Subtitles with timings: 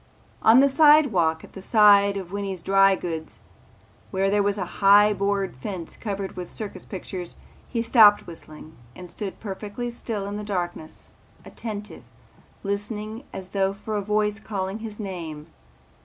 [0.41, 3.43] On the sidewalk at the side of Winney's Dry Goods Store
[4.09, 7.37] where there was a high board fence covered with circus pictures,
[7.69, 11.11] he stopped whistling and stood perfectly still in the darkness,
[11.45, 12.01] attentive,
[12.63, 15.45] listening as though for a voice calling his name.